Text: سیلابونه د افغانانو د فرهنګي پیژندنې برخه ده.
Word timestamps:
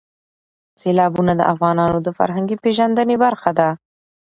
سیلابونه 0.81 1.33
د 1.37 1.41
افغانانو 1.53 1.97
د 2.03 2.07
فرهنګي 2.17 2.55
پیژندنې 2.63 3.15
برخه 3.23 3.51
ده. 3.59 3.69